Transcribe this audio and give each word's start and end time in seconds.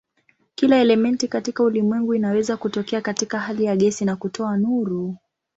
Kila 0.55 0.75
elementi 0.81 1.27
katika 1.27 1.63
ulimwengu 1.63 2.13
inaweza 2.13 2.57
kutokea 2.57 3.01
katika 3.01 3.39
hali 3.39 3.63
ya 3.63 3.75
gesi 3.75 4.05
na 4.05 4.15
kutoa 4.15 4.57
nuru. 4.57 5.17